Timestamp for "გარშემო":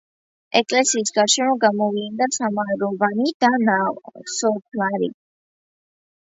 1.17-1.57